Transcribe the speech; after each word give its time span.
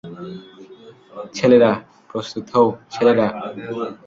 ছেলেরা--- 1.33 1.81
প্রস্তুত 2.09 2.45
হও, 2.53 2.67
ছেলেরা! 2.93 3.27